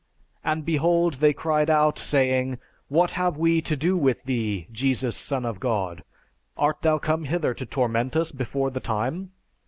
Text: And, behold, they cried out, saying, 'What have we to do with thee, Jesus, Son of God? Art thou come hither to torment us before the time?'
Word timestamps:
And, 0.43 0.65
behold, 0.65 1.13
they 1.21 1.31
cried 1.31 1.69
out, 1.69 1.99
saying, 1.99 2.57
'What 2.87 3.11
have 3.11 3.37
we 3.37 3.61
to 3.61 3.75
do 3.75 3.95
with 3.95 4.23
thee, 4.23 4.65
Jesus, 4.71 5.15
Son 5.15 5.45
of 5.45 5.59
God? 5.59 6.03
Art 6.57 6.81
thou 6.81 6.97
come 6.97 7.25
hither 7.25 7.53
to 7.53 7.67
torment 7.67 8.15
us 8.15 8.31
before 8.31 8.71
the 8.71 8.79
time?' 8.79 9.29